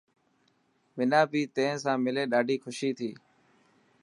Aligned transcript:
منان 0.95 1.25
بي 1.31 1.41
تين 1.55 1.73
ساملي 1.83 2.23
ڏاڍي 2.31 2.55
خوشي 2.63 2.89
ٿي. 2.97 3.11